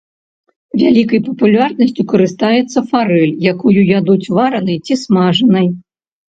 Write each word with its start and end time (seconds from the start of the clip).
Вялікай 0.83 1.19
папулярнасцю 1.27 2.05
карыстаецца 2.11 2.79
фарэль, 2.93 3.35
якую 3.53 3.75
ядуць 3.99 4.31
варанай 4.39 4.77
ці 4.89 4.99
смажанай. 5.03 5.71